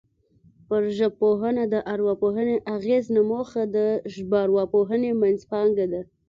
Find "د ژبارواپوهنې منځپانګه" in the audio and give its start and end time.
3.75-5.85